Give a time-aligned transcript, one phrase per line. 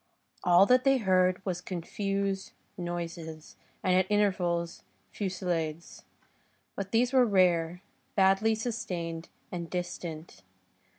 [0.43, 4.81] All that they heard was confused noises, and at intervals,
[5.11, 6.05] fusillades;
[6.75, 7.83] but these were rare,
[8.15, 10.41] badly sustained and distant.